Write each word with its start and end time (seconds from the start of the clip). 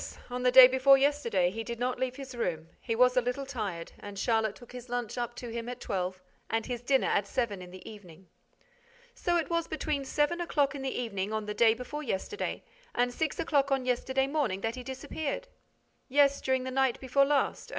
On 0.31 0.41
the 0.41 0.49
day 0.51 0.67
before 0.67 0.97
yesterday, 0.97 1.51
he 1.51 1.63
did 1.63 1.77
not 1.79 1.99
leave 1.99 2.15
his 2.15 2.33
room. 2.33 2.69
He 2.79 2.95
was 2.95 3.15
a 3.15 3.21
little 3.21 3.45
tired; 3.45 3.91
and 3.99 4.17
Charlotte 4.17 4.55
took 4.55 4.71
his 4.71 4.89
lunch 4.89 5.15
up 5.15 5.35
to 5.35 5.49
him 5.49 5.69
at 5.69 5.79
twelve 5.79 6.23
and 6.49 6.65
his 6.65 6.81
dinner 6.81 7.05
at 7.05 7.27
seven 7.27 7.61
in 7.61 7.69
the 7.69 7.87
evening." 7.87 8.25
"So 9.13 9.37
it 9.37 9.51
was 9.51 9.67
between 9.67 10.03
seven 10.03 10.41
o'clock 10.41 10.73
in 10.73 10.81
the 10.81 10.89
evening, 10.99 11.31
on 11.31 11.45
the 11.45 11.53
day 11.53 11.75
before 11.75 12.01
yesterday, 12.01 12.63
and 12.95 13.13
six 13.13 13.39
o'clock 13.39 13.71
on 13.71 13.85
yesterday 13.85 14.25
morning 14.25 14.61
that 14.61 14.73
he 14.73 14.81
disappeared?" 14.81 15.47
"Yes, 16.09 16.41
during 16.41 16.63
the 16.63 16.71
night 16.71 16.99
before 16.99 17.25
last. 17.25 17.69